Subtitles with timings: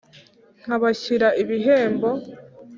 [0.63, 2.09] nkabashyira ibihembo